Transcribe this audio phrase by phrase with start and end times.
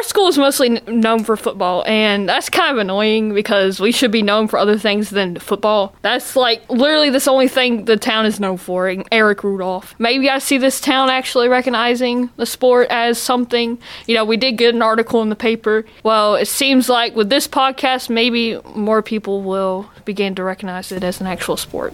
[0.00, 4.10] our school is mostly known for football, and that's kind of annoying because we should
[4.10, 5.94] be known for other things than football.
[6.00, 8.90] That's like literally the only thing the town is known for.
[9.12, 9.94] Eric Rudolph.
[9.98, 13.78] Maybe I see this town actually recognizing the sport as something.
[14.06, 15.84] You know, we did get an article in the paper.
[16.02, 21.04] Well, it seems like with this podcast, maybe more people will begin to recognize it
[21.04, 21.92] as an actual sport.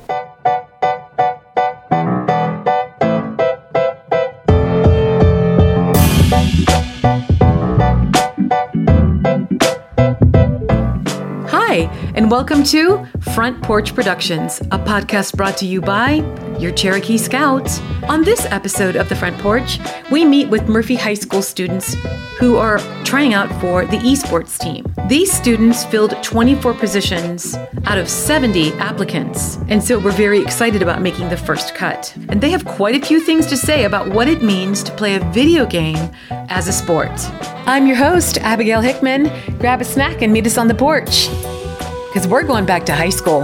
[11.77, 11.83] Hi,
[12.15, 13.05] and welcome to
[13.35, 16.25] Front Porch Productions, a podcast brought to you by
[16.59, 17.81] your Cherokee Scouts.
[18.05, 19.79] On this episode of The Front Porch,
[20.11, 21.93] we meet with Murphy High School students
[22.39, 24.87] who are trying out for the esports team.
[25.07, 31.03] These students filled 24 positions out of 70 applicants, and so we're very excited about
[31.03, 32.11] making the first cut.
[32.31, 35.17] And they have quite a few things to say about what it means to play
[35.17, 37.13] a video game as a sport.
[37.67, 39.31] I'm your host, Abigail Hickman.
[39.59, 41.29] Grab a snack and meet us on the porch
[42.17, 43.43] because we're going back to high school.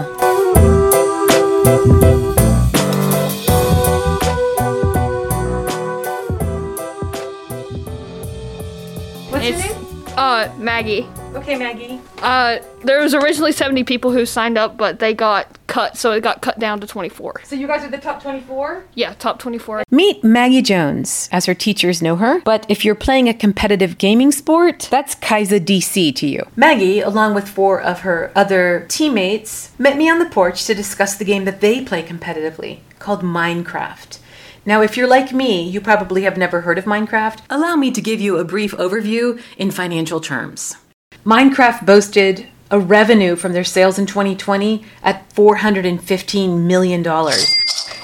[9.28, 10.14] What's your It's name?
[10.16, 11.06] uh Maggie.
[11.34, 11.98] Okay, Maggie.
[12.18, 16.22] Uh, there was originally 70 people who signed up, but they got cut, so it
[16.22, 17.40] got cut down to 24.
[17.44, 18.84] So you guys are the top 24?
[18.94, 19.84] Yeah, top 24.
[19.90, 22.40] Meet Maggie Jones, as her teachers know her.
[22.42, 26.46] But if you're playing a competitive gaming sport, that's Kaiza DC to you.
[26.54, 31.16] Maggie, along with four of her other teammates, met me on the porch to discuss
[31.16, 34.18] the game that they play competitively, called Minecraft.
[34.64, 37.40] Now, if you're like me, you probably have never heard of Minecraft.
[37.50, 40.76] Allow me to give you a brief overview in financial terms.
[41.24, 47.06] Minecraft boasted a revenue from their sales in 2020 at $415 million.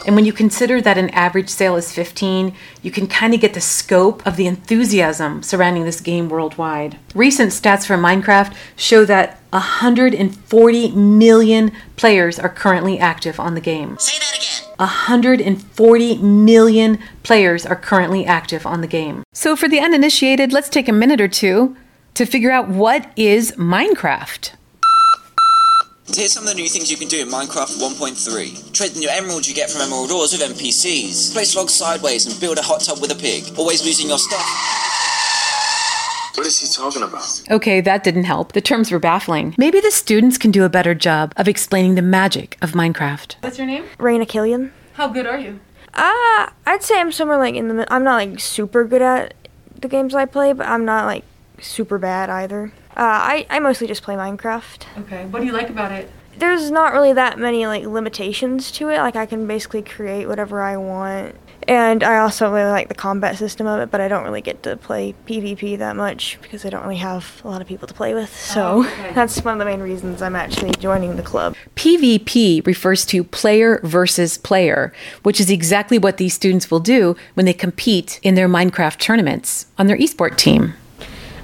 [0.06, 3.54] And when you consider that an average sale is 15, you can kind of get
[3.54, 6.96] the scope of the enthusiasm surrounding this game worldwide.
[7.12, 13.98] Recent stats from Minecraft show that 140 million players are currently active on the game.
[13.98, 14.76] Say that again.
[14.78, 19.24] 140 million players are currently active on the game.
[19.32, 21.76] So, for the uninitiated, let's take a minute or two
[22.14, 24.52] to figure out what is Minecraft.
[26.14, 28.72] Here's some of the new things you can do in Minecraft 1.3.
[28.72, 31.32] Trade in your emeralds you get from emerald ores with NPCs.
[31.32, 33.44] Place logs sideways and build a hot tub with a pig.
[33.58, 34.40] Always losing your stuff.
[36.34, 37.42] What is he talking about?
[37.50, 38.52] Okay, that didn't help.
[38.52, 39.54] The terms were baffling.
[39.58, 43.34] Maybe the students can do a better job of explaining the magic of Minecraft.
[43.42, 43.84] What's your name?
[43.98, 44.72] Raina Killian.
[44.94, 45.60] How good are you?
[45.94, 47.74] Uh, I'd say I'm somewhere like in the.
[47.74, 49.34] mid- I'm not like super good at
[49.78, 51.24] the games I play, but I'm not like
[51.60, 52.72] super bad either.
[52.96, 54.84] Uh, I I mostly just play Minecraft.
[55.02, 55.26] Okay.
[55.26, 56.10] What do you like about it?
[56.36, 58.98] There's not really that many like limitations to it.
[58.98, 61.36] Like I can basically create whatever I want,
[61.68, 63.90] and I also really like the combat system of it.
[63.90, 67.40] But I don't really get to play PvP that much because I don't really have
[67.44, 68.34] a lot of people to play with.
[68.34, 69.12] So okay.
[69.14, 71.54] that's one of the main reasons I'm actually joining the club.
[71.76, 74.92] PvP refers to player versus player,
[75.22, 79.66] which is exactly what these students will do when they compete in their Minecraft tournaments
[79.78, 80.74] on their esport team.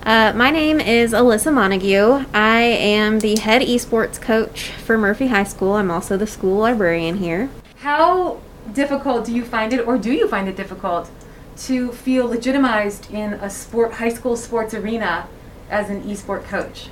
[0.04, 2.26] Uh, my name is Alyssa Montague.
[2.34, 5.72] I am the head esports coach for Murphy High School.
[5.72, 7.48] I'm also the school librarian here.
[7.76, 8.38] How
[8.70, 11.10] difficult do you find it, or do you find it difficult,
[11.56, 15.26] to feel legitimized in a sport, high school sports arena
[15.70, 16.88] as an esport coach?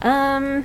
[0.00, 0.64] Um,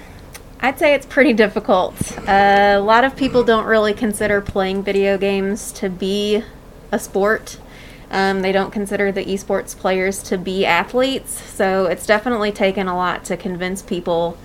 [0.61, 2.17] I'd say it's pretty difficult.
[2.19, 6.45] Uh, a lot of people don't really consider playing video games to be
[6.89, 7.57] a sport.
[8.11, 12.95] Um, they don't consider the esports players to be athletes, so it's definitely taken a
[12.95, 14.37] lot to convince people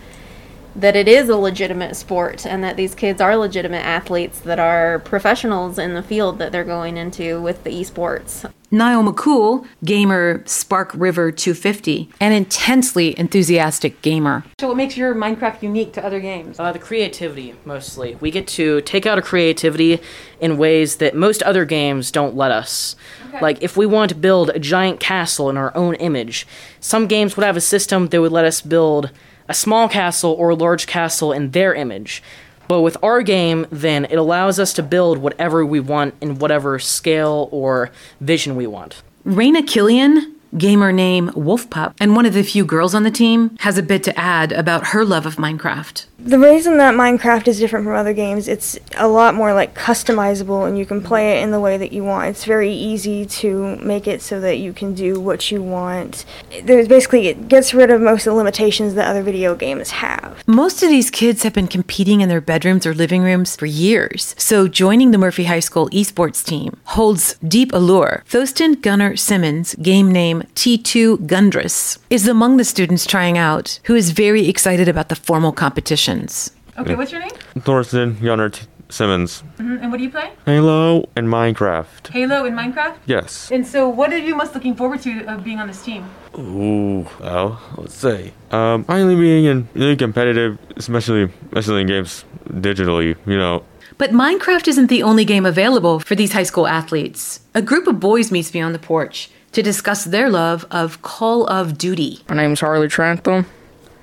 [0.76, 5.00] that it is a legitimate sport and that these kids are legitimate athletes that are
[5.00, 8.50] professionals in the field that they're going into with the esports.
[8.76, 14.44] Niall McCool, gamer Spark River 250, an intensely enthusiastic gamer.
[14.60, 16.60] So, what makes your Minecraft unique to other games?
[16.60, 18.16] Uh, the creativity, mostly.
[18.16, 20.00] We get to take out a creativity
[20.40, 22.96] in ways that most other games don't let us.
[23.40, 26.46] Like, if we want to build a giant castle in our own image,
[26.78, 29.10] some games would have a system that would let us build
[29.48, 32.22] a small castle or a large castle in their image.
[32.68, 36.78] But with our game, then it allows us to build whatever we want in whatever
[36.78, 37.90] scale or
[38.20, 39.02] vision we want.
[39.24, 43.78] Raina Killian, gamer name Wolfpup, and one of the few girls on the team, has
[43.78, 46.06] a bit to add about her love of Minecraft.
[46.18, 50.66] The reason that Minecraft is different from other games, it's a lot more like customizable
[50.66, 52.28] and you can play it in the way that you want.
[52.30, 56.24] It's very easy to make it so that you can do what you want.
[56.64, 60.42] There's basically it gets rid of most of the limitations that other video games have.
[60.48, 64.34] Most of these kids have been competing in their bedrooms or living rooms for years,
[64.38, 68.24] so joining the Murphy High School esports team holds deep allure.
[68.26, 74.10] Thorsten Gunnar Simmons, game name T2 Gundress, is among the students trying out, who is
[74.10, 76.50] very excited about the formal competitions.
[76.78, 77.30] Okay, what's your name?
[77.60, 79.42] Thorsten Gunnar T- Simmons.
[79.58, 80.30] Mhm, And what do you play?
[80.44, 82.08] Halo and Minecraft.
[82.12, 82.94] Halo and Minecraft?
[83.06, 83.50] Yes.
[83.50, 86.04] And so, what are you most looking forward to of being on this team?
[86.38, 88.32] Ooh, well, let's see.
[88.52, 93.16] Um, finally being in really competitive, especially especially in games digitally.
[93.26, 93.62] You know,
[93.98, 97.40] But Minecraft isn't the only game available for these high school athletes.
[97.54, 101.46] A group of boys meets me on the porch to discuss their love of Call
[101.46, 102.20] of Duty.
[102.28, 103.46] My name's Harley Trantham.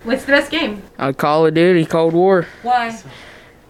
[0.02, 0.82] What's the best game?
[0.98, 2.48] Uh, Call of Duty, Cold War.
[2.64, 3.00] Why?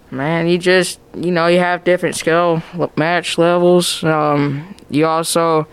[0.09, 2.63] Man, you just, you know, you have different skill
[2.95, 4.01] match levels.
[4.01, 5.67] Um, you also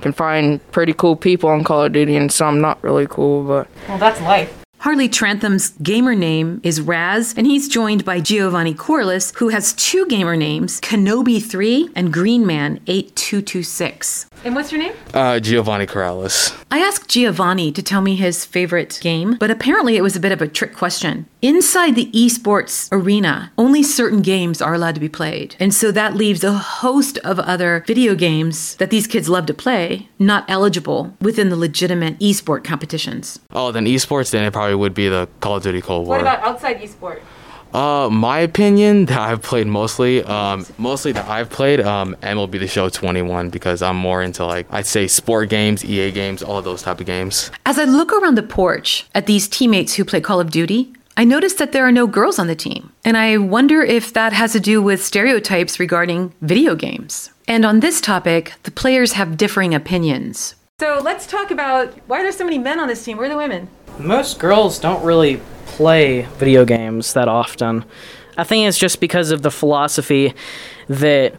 [0.00, 3.66] can find pretty cool people on Call of Duty and some not really cool, but
[3.88, 4.58] Well, that's life.
[4.78, 10.06] Harley Trantham's gamer name is Raz, and he's joined by Giovanni Corliss, who has two
[10.06, 14.26] gamer names Kenobi3 and Greenman 8226.
[14.44, 14.92] And what's your name?
[15.12, 16.56] Uh, Giovanni Corrales.
[16.70, 20.30] I asked Giovanni to tell me his favorite game, but apparently it was a bit
[20.30, 21.26] of a trick question.
[21.42, 25.56] Inside the esports arena, only certain games are allowed to be played.
[25.58, 29.54] And so that leaves a host of other video games that these kids love to
[29.54, 33.40] play not eligible within the legitimate esport competitions.
[33.52, 36.16] Oh, then esports, then it probably would be the Call of Duty Cold War.
[36.16, 37.20] What about outside esport?
[37.74, 42.66] Uh, my opinion that I've played mostly, um, mostly that I've played, um, MLB The
[42.66, 46.64] Show 21 because I'm more into like I'd say sport games, EA games, all of
[46.64, 47.50] those type of games.
[47.66, 51.24] As I look around the porch at these teammates who play Call of Duty, I
[51.24, 52.92] notice that there are no girls on the team.
[53.04, 57.32] And I wonder if that has to do with stereotypes regarding video games.
[57.48, 60.54] And on this topic, the players have differing opinions.
[60.78, 63.16] So let's talk about why are there so many men on this team?
[63.16, 63.68] Where are the women?
[63.98, 67.84] Most girls don't really play video games that often.
[68.36, 70.34] I think it's just because of the philosophy
[70.88, 71.34] that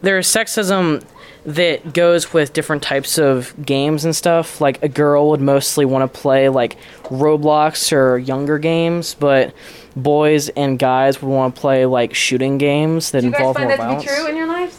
[0.00, 1.04] there's sexism
[1.44, 4.60] that goes with different types of games and stuff.
[4.60, 9.54] Like a girl would mostly want to play like Roblox or younger games, but
[9.94, 13.56] boys and guys would want to play like shooting games that Do you guys involve
[13.56, 14.04] find more that violence.
[14.04, 14.77] to be true in your lives?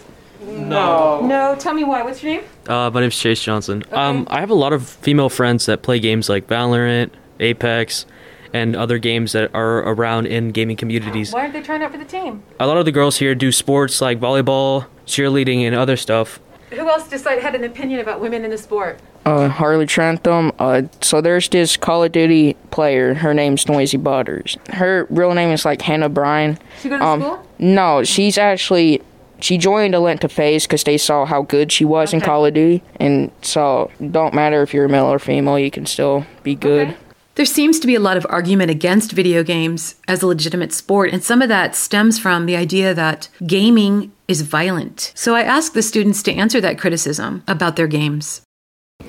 [0.69, 1.21] No.
[1.25, 1.55] No.
[1.59, 2.03] Tell me why.
[2.03, 2.43] What's your name?
[2.67, 3.83] Uh, my name's Chase Johnson.
[3.91, 8.05] Um, I have a lot of female friends that play games like Valorant, Apex,
[8.53, 11.31] and other games that are around in gaming communities.
[11.33, 12.43] Why aren't they trying out for the team?
[12.59, 16.39] A lot of the girls here do sports like volleyball, cheerleading, and other stuff.
[16.71, 18.99] Who else decided had an opinion about women in the sport?
[19.25, 20.51] uh, Harley Trantham.
[20.59, 23.13] Uh, so there's this Call of Duty player.
[23.15, 24.57] Her name's Noisy Butters.
[24.69, 26.57] Her real name is like Hannah Bryan.
[26.81, 27.47] She go to Um, school?
[27.59, 29.01] No, she's actually
[29.41, 32.83] she joined Atlanta FaZe because they saw how good she was in Call of Duty,
[32.99, 36.95] and so don't matter if you're male or female, you can still be good.
[37.35, 41.13] There seems to be a lot of argument against video games as a legitimate sport,
[41.13, 45.13] and some of that stems from the idea that gaming is violent.
[45.15, 48.41] So I asked the students to answer that criticism about their games.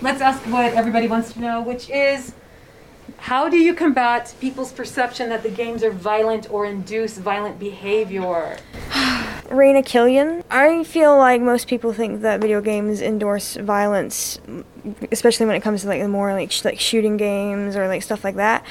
[0.01, 2.33] Let's ask what everybody wants to know, which is
[3.19, 8.59] how do you combat people's perception that the games are violent or induce violent behavior?
[9.51, 10.45] Raina Killian.
[10.51, 14.39] I feel like most people think that video games endorse violence,
[15.11, 18.03] especially when it comes to like the more like sh- like shooting games or like
[18.03, 18.65] stuff like that,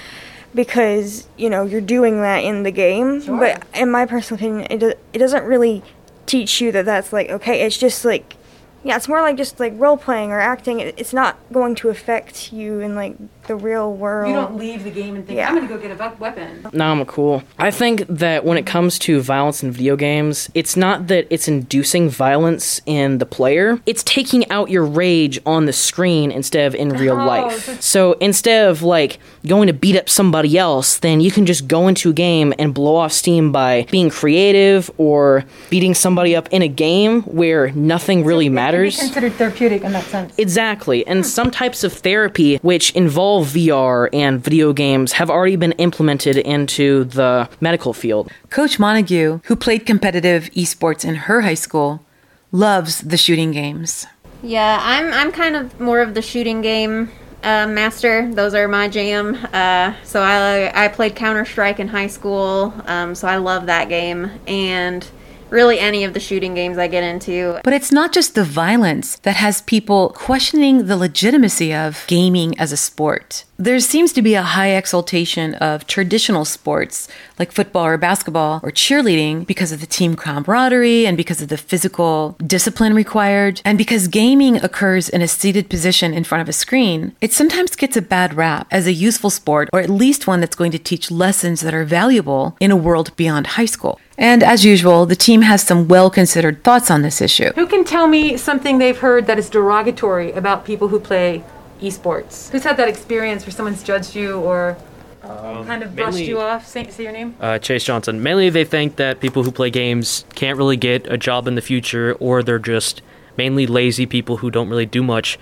[0.56, 3.22] because you know you're doing that in the game.
[3.22, 3.38] Sure.
[3.38, 5.84] But in my personal opinion, it do- it doesn't really
[6.26, 7.62] teach you that that's like okay.
[7.62, 8.38] It's just like
[8.84, 10.80] yeah, it's more like just like role playing or acting.
[10.80, 13.16] It, it's not going to affect you in like
[13.48, 14.30] the real world.
[14.30, 15.48] You don't leave the game and think, Yeah.
[15.50, 16.68] I'm going to go get a weapon.
[16.72, 17.44] No, I'm cool.
[17.58, 21.48] I think that when it comes to violence in video games, it's not that it's
[21.48, 26.76] inducing violence in the player, it's taking out your rage on the screen instead of
[26.76, 27.66] in real Oh, life.
[27.66, 29.18] so- So instead of like
[29.48, 32.72] going to beat up somebody else, then you can just go into a game and
[32.74, 38.24] blow off steam by being creative or beating somebody up in a game where nothing
[38.24, 38.96] really It matters.
[38.96, 40.34] can be considered therapeutic in that sense.
[40.38, 41.06] Exactly.
[41.08, 46.38] And some types of therapy which involve VR and video games have already been implemented
[46.38, 48.32] into the medical field.
[48.50, 52.06] Coach Montague, who played competitive esports in her high school,
[52.52, 54.06] loves the shooting games.
[54.42, 57.12] Yeah, I'm I'm kind of more of the shooting game
[57.44, 58.32] uh, master.
[58.34, 59.36] Those are my jam.
[59.52, 62.74] Uh, so I I played Counter Strike in high school.
[62.86, 65.06] Um, so I love that game and
[65.52, 67.60] really any of the shooting games I get into.
[67.64, 72.72] But it's not just the violence that has people questioning the legitimacy of gaming as
[72.72, 73.46] a sport.
[73.62, 78.72] There seems to be a high exaltation of traditional sports like football or basketball or
[78.72, 83.62] cheerleading because of the team camaraderie and because of the physical discipline required.
[83.66, 87.76] And because gaming occurs in a seated position in front of a screen, it sometimes
[87.76, 90.80] gets a bad rap as a useful sport or at least one that's going to
[90.80, 94.00] teach lessons that are valuable in a world beyond high school.
[94.18, 97.52] And as usual, the team has some well considered thoughts on this issue.
[97.56, 101.44] Who can tell me something they've heard that is derogatory about people who play
[101.82, 102.50] esports?
[102.50, 104.78] Who's had that experience where someone's judged you or
[105.22, 106.68] kind of brushed mainly- you off?
[106.68, 107.36] Say, say your name.
[107.40, 108.22] Uh, Chase Johnson.
[108.24, 111.62] Mainly, they think that people who play games can't really get a job in the
[111.62, 113.02] future, or they're just
[113.38, 115.40] mainly lazy people who don't really do much.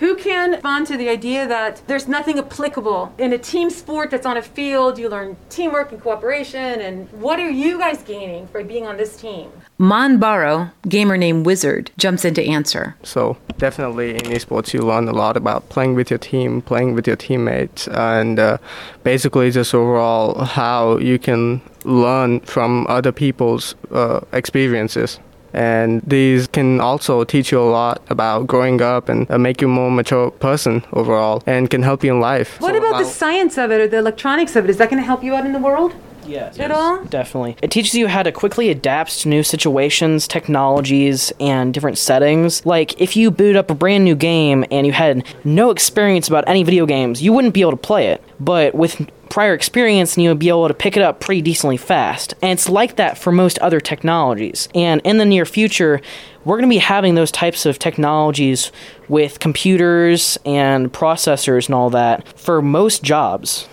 [0.00, 4.24] Who can respond to the idea that there's nothing applicable in a team sport that's
[4.24, 4.98] on a field?
[4.98, 9.14] You learn teamwork and cooperation, and what are you guys gaining by being on this
[9.18, 9.52] team?
[9.76, 12.96] Mon Barrow, gamer name Wizard, jumps in to answer.
[13.02, 17.06] So definitely in esports, you learn a lot about playing with your team, playing with
[17.06, 18.56] your teammates, and uh,
[19.04, 25.20] basically just overall how you can learn from other people's uh, experiences.
[25.52, 29.68] And these can also teach you a lot about growing up and uh, make you
[29.68, 32.60] a more mature person overall, and can help you in life.
[32.60, 34.70] What So about the science of it or the electronics of it?
[34.70, 35.94] Is that going to help you out in the world?
[36.26, 36.60] Yes.
[36.60, 37.04] At all?
[37.06, 37.56] Definitely.
[37.60, 42.64] It teaches you how to quickly adapt to new situations, technologies, and different settings.
[42.64, 46.44] Like, if you boot up a brand new game and you had no experience about
[46.46, 48.22] any video games, you wouldn't be able to play it.
[48.38, 51.76] But with prior experience, and you would be able to pick it up pretty decently
[51.76, 52.34] fast.
[52.42, 54.68] And it's like that for most other technologies.
[54.74, 56.00] And in the near future,
[56.44, 58.72] we're going to be having those types of technologies
[59.08, 63.68] with computers and processors and all that for most jobs.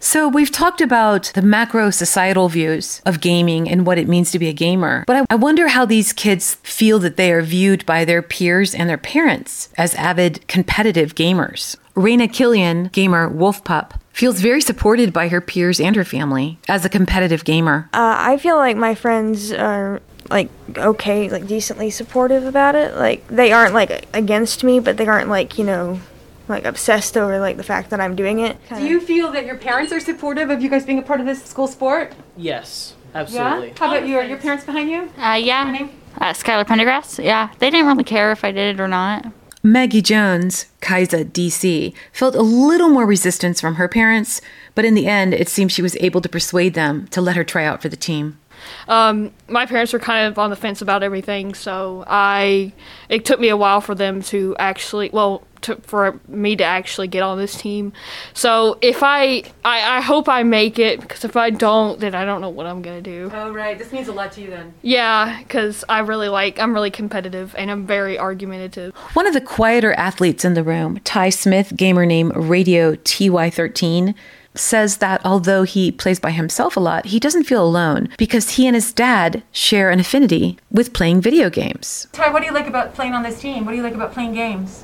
[0.00, 4.38] So, we've talked about the macro societal views of gaming and what it means to
[4.38, 5.02] be a gamer.
[5.06, 8.74] But I- I wonder how these kids feel that they are viewed by their peers
[8.74, 11.76] and their parents as avid competitive gamers.
[11.96, 16.84] Raina Killian, gamer Wolf Pup, feels very supported by her peers and her family as
[16.84, 17.90] a competitive gamer.
[17.92, 22.94] Uh, I feel like my friends are like okay, like decently supportive about it.
[22.94, 26.00] Like they aren't like against me, but they aren't like you know,
[26.48, 28.56] like obsessed over like the fact that I'm doing it.
[28.70, 31.26] Do you feel that your parents are supportive of you guys being a part of
[31.26, 32.14] this school sport?
[32.36, 33.68] Yes, absolutely.
[33.68, 33.74] Yeah.
[33.78, 34.16] How about you?
[34.16, 35.10] Are your parents behind you?
[35.18, 35.88] Uh, yeah.
[36.18, 37.22] Uh, Skylar Pendergrass.
[37.22, 37.50] Yeah.
[37.58, 39.26] They didn't really care if I did it or not.
[39.66, 44.42] Maggie Jones, Kaiza DC, felt a little more resistance from her parents,
[44.74, 47.44] but in the end, it seems she was able to persuade them to let her
[47.44, 48.38] try out for the team.
[48.88, 52.74] Um, my parents were kind of on the fence about everything, so I
[53.08, 57.08] it took me a while for them to actually well to, for me to actually
[57.08, 57.92] get on this team.
[58.32, 62.24] So if I, I I hope I make it because if I don't, then I
[62.24, 63.30] don't know what I'm gonna do.
[63.34, 64.74] Oh right, this means a lot to you then.
[64.82, 68.94] Yeah, because I really like I'm really competitive and I'm very argumentative.
[69.14, 74.14] One of the quieter athletes in the room, Ty Smith, gamer name Radio TY13,
[74.54, 78.66] says that although he plays by himself a lot, he doesn't feel alone because he
[78.66, 82.06] and his dad share an affinity with playing video games.
[82.12, 83.64] Ty, what do you like about playing on this team?
[83.64, 84.83] What do you like about playing games?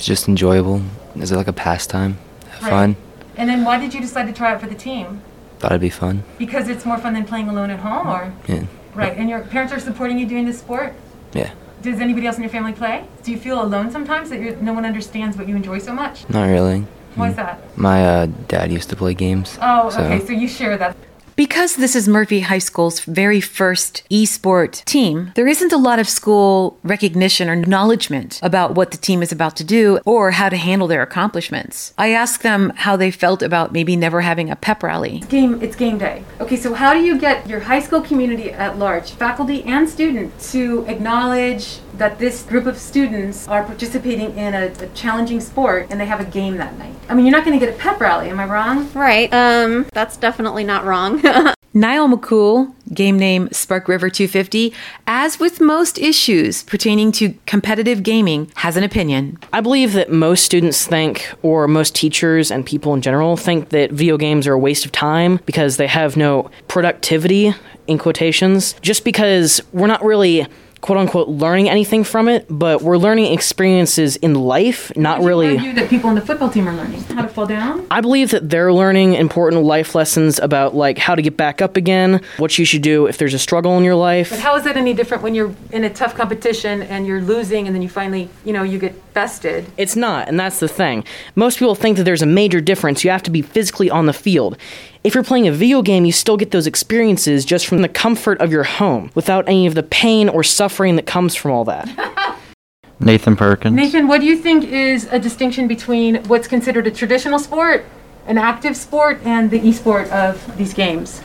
[0.00, 0.80] It's just enjoyable.
[1.16, 2.16] Is it like a pastime?
[2.52, 2.70] Have Right.
[2.70, 2.96] fun?
[3.36, 5.20] And then why did you decide to try out for the team?
[5.58, 6.22] Thought it'd be fun.
[6.38, 8.62] Because it's more fun than playing alone at home, or Yeah.
[8.94, 9.14] right?
[9.14, 10.94] And your parents are supporting you doing this sport.
[11.34, 11.50] Yeah.
[11.82, 13.02] Does anybody else in your family play?
[13.24, 16.24] Do you feel alone sometimes that you're, no one understands what you enjoy so much?
[16.30, 16.86] Not really.
[17.14, 17.58] Why is that?
[17.76, 19.58] My uh, dad used to play games.
[19.60, 20.24] Oh, so okay.
[20.24, 20.96] So you share that.
[21.36, 26.08] Because this is Murphy High School's very first esport team, there isn't a lot of
[26.08, 30.56] school recognition or acknowledgement about what the team is about to do or how to
[30.56, 31.94] handle their accomplishments.
[31.96, 35.18] I asked them how they felt about maybe never having a pep rally.
[35.18, 35.62] It's game.
[35.62, 36.24] It's game day.
[36.40, 36.56] Okay.
[36.56, 40.84] So how do you get your high school community at large, faculty and students, to
[40.86, 46.06] acknowledge that this group of students are participating in a, a challenging sport and they
[46.06, 46.94] have a game that night?
[47.10, 48.30] I mean, you're not going to get a pep rally.
[48.30, 48.90] Am I wrong?
[48.94, 49.32] Right.
[49.32, 51.22] Um, that's definitely not wrong.
[51.72, 54.72] Niall McCool, game name Spark River 250,
[55.06, 59.38] as with most issues pertaining to competitive gaming, has an opinion.
[59.52, 63.92] I believe that most students think, or most teachers and people in general think that
[63.92, 67.54] video games are a waste of time because they have no productivity,
[67.90, 70.46] in quotations, just because we're not really
[70.80, 75.56] quote unquote learning anything from it, but we're learning experiences in life, not really.
[75.56, 77.86] Argue that people on the football team are learning how to fall down.
[77.90, 81.76] I believe that they're learning important life lessons about like how to get back up
[81.76, 84.30] again, what you should do if there's a struggle in your life.
[84.30, 87.66] But how is that any different when you're in a tough competition and you're losing
[87.66, 89.66] and then you finally, you know, you get bested?
[89.76, 91.04] It's not, and that's the thing.
[91.34, 93.04] Most people think that there's a major difference.
[93.04, 94.56] You have to be physically on the field.
[95.02, 98.38] If you're playing a video game, you still get those experiences just from the comfort
[98.42, 102.36] of your home without any of the pain or suffering that comes from all that.
[103.00, 103.74] Nathan Perkins.
[103.74, 107.86] Nathan, what do you think is a distinction between what's considered a traditional sport,
[108.26, 111.22] an active sport, and the e-sport of these games?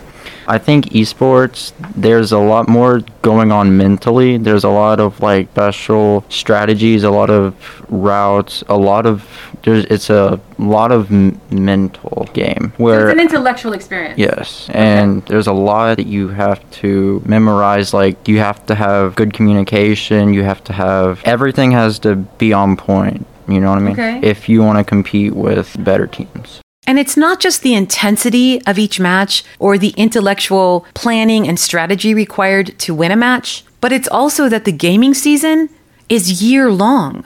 [0.48, 4.38] I think esports, there's a lot more going on mentally.
[4.38, 7.56] There's a lot of like special strategies, a lot of
[7.90, 9.28] routes, a lot of
[9.66, 14.18] there's it's a lot of m- mental game So where it's an intellectual experience.
[14.18, 17.94] Yes, and there's a lot that you have to memorize.
[17.94, 22.54] Like, you have to have good communication, you have to have everything has to be
[22.54, 23.94] on point You know what I mean?
[23.94, 24.20] Okay.
[24.22, 26.62] If you want to compete with better teams.
[26.88, 32.14] And it's not just the intensity of each match or the intellectual planning and strategy
[32.14, 35.70] required to win a match, but it's also that the gaming season
[36.10, 37.26] is year long.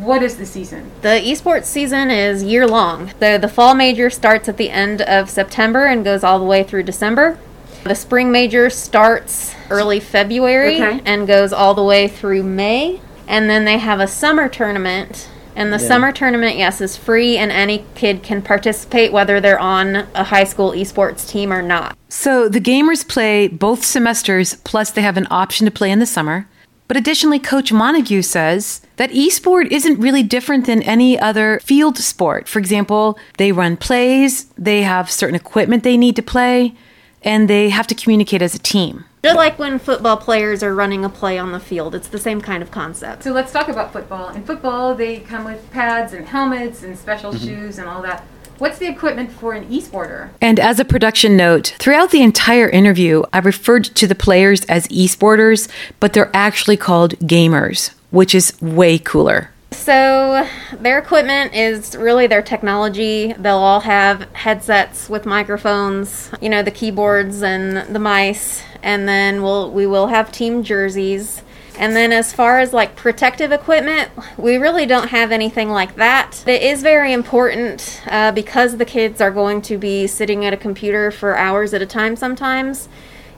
[0.00, 0.90] What is the season?
[1.02, 3.12] The esports season is year long.
[3.18, 6.62] The the fall major starts at the end of September and goes all the way
[6.62, 7.38] through December.
[7.84, 11.00] The spring major starts early February Okay.
[11.04, 13.00] and goes all the way through May.
[13.26, 15.28] And then they have a summer tournament.
[15.56, 15.88] And the Yeah.
[15.88, 20.44] summer tournament, yes, is free and any kid can participate whether they're on a high
[20.44, 21.96] school esports team or not.
[22.08, 26.06] So the gamers play both semesters, plus they have an option to play in the
[26.06, 26.46] summer.
[26.88, 32.48] But additionally, Coach Montague says that esport isn't really different than any other field sport.
[32.48, 36.74] For example, they run plays, they have certain equipment they need to play,
[37.22, 39.04] and they have to communicate as a team.
[39.22, 42.40] Just like when football players are running a play on the field, it's the same
[42.40, 43.24] kind of concept.
[43.24, 44.30] So let's talk about football.
[44.30, 47.44] In football, they come with pads and helmets and special Mm-hmm.
[47.46, 48.24] shoes and all that.
[48.58, 50.30] What's the equipment for an esporter?
[50.40, 54.88] And as a production note, throughout the entire interview, I referred to the players as
[54.88, 55.68] esporters,
[56.00, 59.50] but they're actually called gamers, which is way cooler.
[59.70, 60.48] So,
[60.80, 63.32] their equipment is really their technology.
[63.34, 69.42] They'll all have headsets with microphones, you know, the keyboards and the mice, and then
[69.42, 71.42] we'll we will have team jerseys.
[71.78, 76.42] And then as far as like protective equipment, we really don't have anything like that.
[76.46, 80.56] It is very important uh, because the kids are going to be sitting at a
[80.56, 82.88] computer for hours at a time sometimes.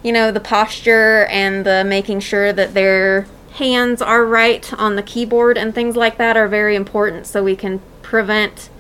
[0.03, 5.03] You know, the posture and the making sure that their hands are right on the
[5.03, 8.71] keyboard and things like that are very important so we can prevent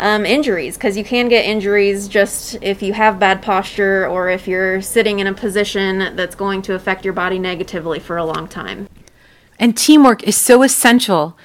[0.00, 4.48] um, injuries because you can get injuries just if you have bad posture or if
[4.48, 8.48] you're sitting in a position that's going to affect your body negatively for a long
[8.48, 8.88] time.
[9.58, 11.38] And teamwork is so essential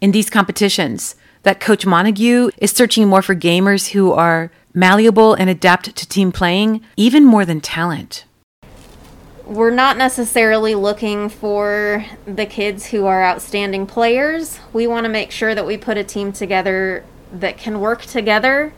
[0.00, 5.48] in these competitions that Coach Montague is searching more for gamers who are malleable and
[5.48, 8.24] adapt to team playing, even more than talent.
[9.46, 14.58] We're not necessarily looking for the kids who are outstanding players.
[14.72, 17.04] We want to make sure that we put a team together
[17.40, 18.72] that can work together.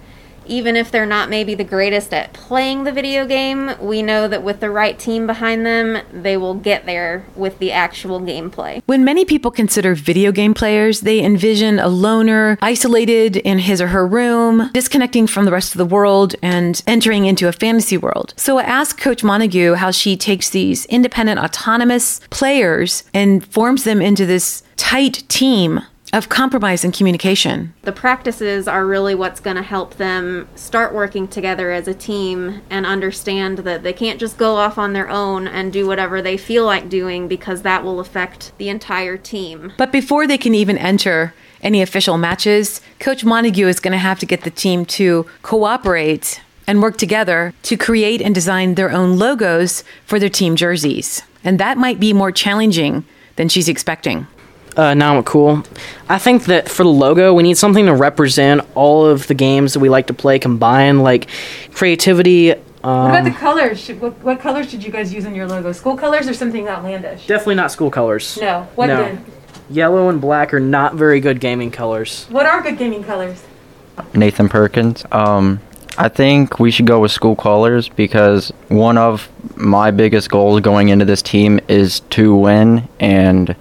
[0.47, 4.43] Even if they're not maybe the greatest at playing the video game, we know that
[4.43, 8.81] with the right team behind them, they will get there with the actual gameplay.
[8.87, 13.89] When many people consider video game players, they envision a loner, isolated in his or
[13.89, 18.33] her room, disconnecting from the rest of the world, and entering into a fantasy world.
[18.39, 24.01] So I asked Coach Montague how she takes these independent, autonomous players and forms them
[24.01, 27.75] into this tight team of compromise and communication.
[27.83, 32.63] The practices are really what's going to help them start working together as a team
[32.71, 36.37] and understand that they can't just go off on their own and do whatever they
[36.37, 39.73] feel like doing because that will affect the entire team.
[39.77, 44.19] But before they can even enter any official matches, Coach Montague is going to have
[44.21, 49.19] to get the team to cooperate and work together to create and design their own
[49.19, 51.23] logos for their team jerseys.
[51.43, 53.05] And that might be more challenging
[53.37, 54.27] than she's expecting.
[54.77, 55.67] Uh, Niall McCool.
[56.09, 59.73] I think that for the logo, we need something to represent all of the games
[59.73, 61.29] that we like to play combined, like
[61.73, 62.53] creativity.
[62.53, 63.81] Um, what about the colors?
[63.81, 65.73] Should, what, what colors did you guys use in your logo?
[65.73, 67.27] School colors or something outlandish?
[67.27, 68.39] definitely not school colors.
[68.41, 68.69] No.
[68.77, 68.97] What no.
[68.97, 69.25] then?
[69.71, 72.27] Yellow and black are not very good gaming colors.
[72.31, 73.43] What are good gaming colors?
[74.15, 75.05] Nathan Perkins.
[75.11, 75.61] Um,
[75.99, 80.91] I think we should go with school colors because one of my biggest goals going
[80.91, 83.57] into this team is to win, and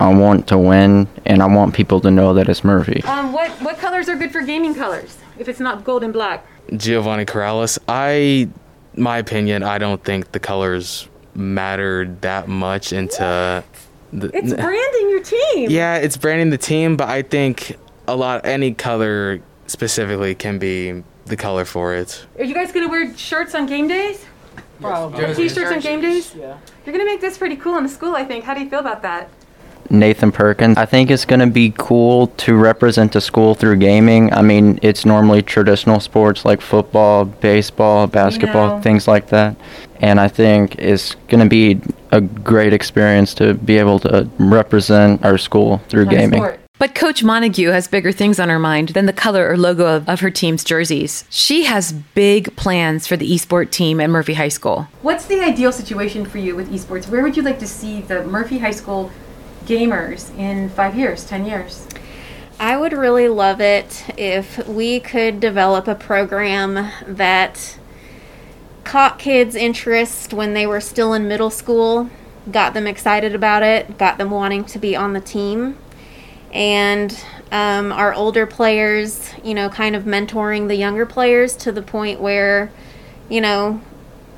[0.00, 3.02] I want to win, and I want people to know that it's Murphy.
[3.04, 5.18] Um, what what colors are good for gaming colors?
[5.38, 6.46] If it's not gold and black.
[6.76, 7.78] Giovanni Corrales.
[7.88, 8.48] I,
[8.96, 13.64] my opinion, I don't think the colors mattered that much into.
[14.12, 15.70] The, It's branding your team.
[15.70, 21.02] Yeah, it's branding the team, but I think a lot any color specifically can be
[21.26, 22.24] the color for it.
[22.38, 24.24] Are you guys gonna wear shirts on game days?
[24.80, 25.24] Probably.
[25.24, 26.34] Or T-shirts on game days?
[26.34, 26.56] Yeah.
[26.86, 28.44] You're gonna make this pretty cool in the school, I think.
[28.44, 29.28] How do you feel about that?
[29.90, 30.76] Nathan Perkins.
[30.76, 34.32] I think it's going to be cool to represent the school through gaming.
[34.32, 38.82] I mean, it's normally traditional sports like football, baseball, basketball, know.
[38.82, 39.56] things like that.
[40.00, 41.80] And I think it's going to be
[42.12, 46.44] a great experience to be able to represent our school through gaming.
[46.78, 50.08] But Coach Montague has bigger things on her mind than the color or logo of,
[50.08, 51.24] of her team's jerseys.
[51.28, 54.86] She has big plans for the esports team at Murphy High School.
[55.02, 57.08] What's the ideal situation for you with esports?
[57.08, 59.10] Where would you like to see the Murphy High School
[59.68, 61.86] gamers in five years, ten years?
[62.58, 67.78] I would really love it if we could develop a program that
[68.82, 72.10] caught kids' interest when they were still in middle school,
[72.50, 75.76] got them excited about it, got them wanting to be on the team.
[76.52, 77.16] And
[77.52, 82.20] um, our older players, you know, kind of mentoring the younger players to the point
[82.20, 82.72] where,
[83.28, 83.82] you know,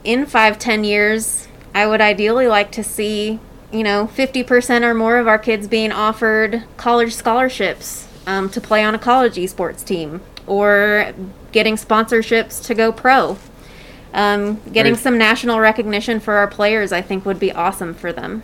[0.02, 3.38] in five, ten years, I would ideally like to see,
[3.72, 8.82] you know, 50% or more of our kids being offered college scholarships um, to play
[8.82, 11.12] on a college esports team or
[11.52, 13.38] getting sponsorships to go pro.
[14.12, 15.02] Um, getting Right.
[15.02, 18.42] some national recognition for our players, I think, would be awesome for them.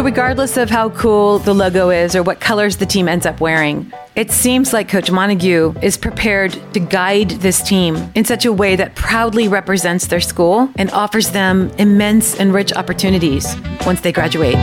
[0.00, 3.38] So, regardless of how cool the logo is or what colors the team ends up
[3.38, 8.52] wearing, it seems like Coach Montague is prepared to guide this team in such a
[8.52, 14.10] way that proudly represents their school and offers them immense and rich opportunities once they
[14.10, 14.54] graduate.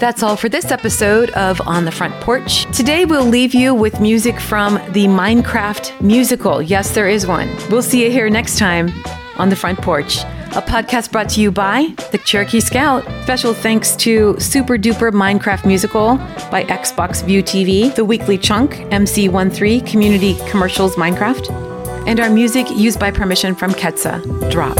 [0.00, 2.64] That's all for this episode of On the Front Porch.
[2.76, 6.60] Today we'll leave you with music from the Minecraft musical.
[6.60, 7.48] Yes, there is one.
[7.70, 8.92] We'll see you here next time
[9.36, 13.04] on the Front Porch, a podcast brought to you by the Cherokee Scout.
[13.24, 16.16] Special thanks to Super Duper Minecraft Musical
[16.48, 21.50] by Xbox View TV, The Weekly Chunk, MC13 Community Commercials Minecraft,
[22.06, 24.22] and our music used by permission from Ketsa.
[24.48, 24.78] Drop.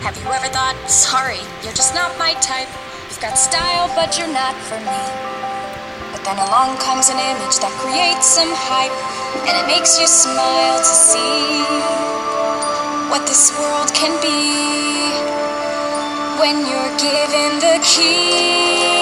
[0.00, 2.68] Have you ever thought, sorry, you're just not my type?
[3.08, 5.43] You've got style, but you're not for me.
[6.24, 8.96] Then along comes an image that creates some hype,
[9.44, 11.60] and it makes you smile to see
[13.12, 15.12] what this world can be
[16.40, 18.93] when you're given the key.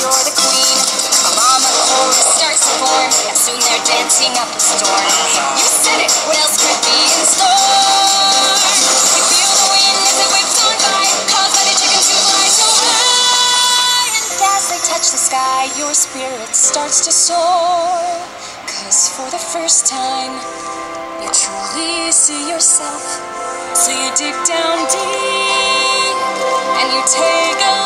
[0.00, 0.76] You're the queen.
[1.56, 5.08] The chorus starts to form, and soon they're dancing up a storm.
[5.56, 8.56] You said it, what else could be in store?
[9.16, 11.74] You feel the wind as it whips on by, caused by the
[12.12, 14.08] fly so high.
[14.20, 17.96] And as they touch the sky, your spirit starts to soar.
[18.68, 20.36] Cause for the first time,
[21.24, 23.00] you truly see yourself.
[23.72, 26.16] So you dig down deep
[26.84, 27.85] and you take a